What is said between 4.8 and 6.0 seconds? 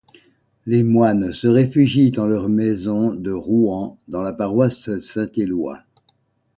Saint-Éloi.